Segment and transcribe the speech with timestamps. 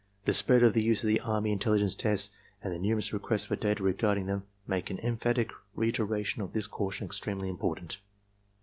[0.25, 2.31] The spread of the use of the army in telligence tests
[2.63, 7.05] and the numerous requests for data regarding them make the emphatic reiteration of this caution
[7.05, 7.99] extremely important.